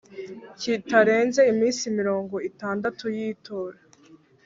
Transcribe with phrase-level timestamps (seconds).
[0.59, 3.77] kitarenze iminsi mirongo itandatu y itora